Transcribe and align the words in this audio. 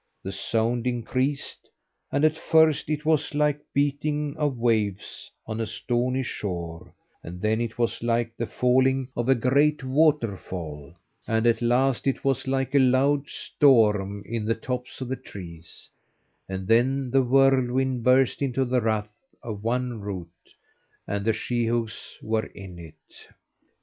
The 0.23 0.31
sound 0.31 0.87
increased, 0.87 1.69
and 2.11 2.25
at 2.25 2.35
first 2.35 2.89
it 2.89 3.05
was 3.05 3.35
like 3.35 3.59
the 3.59 3.65
beating 3.71 4.35
of 4.35 4.57
waves 4.57 5.29
on 5.45 5.61
a 5.61 5.67
stony 5.67 6.23
shore, 6.23 6.91
and 7.23 7.39
then 7.39 7.61
it 7.61 7.77
was 7.77 8.01
like 8.01 8.35
the 8.35 8.47
falling 8.47 9.09
of 9.15 9.29
a 9.29 9.35
great 9.35 9.83
waterfall, 9.83 10.95
and 11.27 11.45
at 11.45 11.61
last 11.61 12.07
it 12.07 12.23
was 12.25 12.47
like 12.47 12.73
a 12.73 12.79
loud 12.79 13.29
storm 13.29 14.23
in 14.25 14.43
the 14.43 14.55
tops 14.55 15.01
of 15.01 15.07
the 15.07 15.15
trees, 15.15 15.87
and 16.49 16.65
then 16.67 17.11
the 17.11 17.21
whirlwind 17.21 18.03
burst 18.03 18.41
into 18.41 18.65
the 18.65 18.81
rath 18.81 19.21
of 19.43 19.63
one 19.63 19.99
rout, 20.01 20.29
and 21.07 21.25
the 21.25 21.31
sheehogues 21.31 22.17
were 22.23 22.47
in 22.47 22.79
it. 22.79 23.31